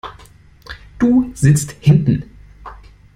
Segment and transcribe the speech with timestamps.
[0.99, 2.23] Du sitzt hinten.